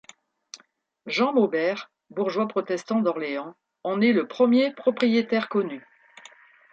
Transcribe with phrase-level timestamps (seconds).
[1.05, 3.53] Jean Maubert, bourgeois protestant d'Orléans,
[3.83, 5.85] en est le premier propriétaire connu.